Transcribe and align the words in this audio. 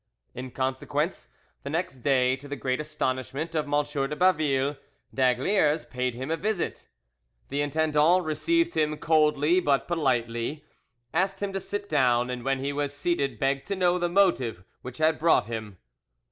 In 0.33 0.49
consequence, 0.49 1.27
the 1.61 1.69
next 1.69 1.99
day, 1.99 2.35
to 2.37 2.47
the 2.47 2.55
great 2.55 2.79
astonishment 2.79 3.53
of 3.53 3.71
M. 3.71 3.83
de 3.83 4.15
Baville, 4.15 4.75
d'Aygaliers 5.13 5.85
paid 5.91 6.15
him 6.15 6.31
a 6.31 6.37
visit. 6.37 6.87
The 7.49 7.61
intendant 7.61 8.25
received 8.25 8.73
him 8.73 8.97
coldly 8.97 9.59
but 9.59 9.87
politely, 9.87 10.65
asked 11.13 11.43
him 11.43 11.53
to 11.53 11.59
sit 11.59 11.87
down, 11.87 12.31
and 12.31 12.43
when 12.43 12.57
he 12.57 12.73
was 12.73 12.97
seated 12.97 13.37
begged 13.37 13.67
to 13.67 13.75
know 13.75 13.99
the 13.99 14.09
motive 14.09 14.63
which 14.81 14.97
had 14.97 15.19
brought 15.19 15.45
him. 15.45 15.77